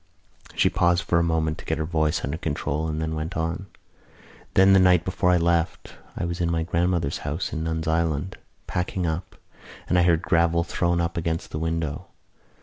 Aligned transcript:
She 0.55 0.67
paused 0.67 1.03
for 1.03 1.19
a 1.19 1.23
moment 1.23 1.59
to 1.59 1.65
get 1.65 1.77
her 1.77 1.85
voice 1.85 2.23
under 2.25 2.39
control 2.39 2.87
and 2.87 2.99
then 2.99 3.13
went 3.13 3.37
on: 3.37 3.67
"Then 4.55 4.73
the 4.73 4.79
night 4.79 5.05
before 5.05 5.29
I 5.29 5.37
left 5.37 5.93
I 6.17 6.25
was 6.25 6.41
in 6.41 6.49
my 6.51 6.63
grandmother's 6.63 7.19
house 7.19 7.53
in 7.53 7.63
Nuns' 7.63 7.87
Island, 7.87 8.39
packing 8.65 9.05
up, 9.05 9.35
and 9.87 9.99
I 9.99 10.01
heard 10.01 10.23
gravel 10.23 10.63
thrown 10.63 10.99
up 10.99 11.17
against 11.17 11.51
the 11.51 11.59
window. 11.59 12.07